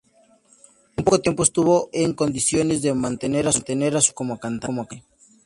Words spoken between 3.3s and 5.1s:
a su familia como cantante.